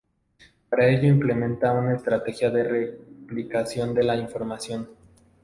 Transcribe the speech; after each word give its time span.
Para 0.67 0.87
ello 0.89 1.07
implementa 1.07 1.71
una 1.73 1.93
estrategia 1.95 2.49
de 2.49 2.63
replicación 2.63 3.93
de 3.93 4.01
la 4.03 4.15
información. 4.15 4.87